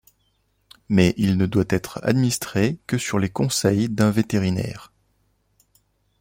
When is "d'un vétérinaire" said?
3.87-4.91